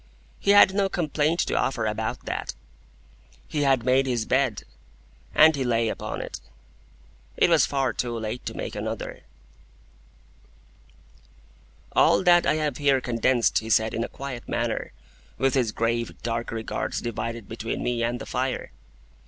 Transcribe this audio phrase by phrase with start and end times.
[0.39, 2.55] He had no complaint to offer about that.
[3.47, 4.63] He had made his bed,
[5.35, 6.41] and he lay upon it.
[7.37, 9.11] It was far too late to make another.
[9.13, 9.25] [Picture:
[10.47, 10.53] The
[11.93, 14.91] signal man] All that I have here condensed he said in a quiet manner,
[15.37, 18.71] with his grave, dark regards divided between me and the fire.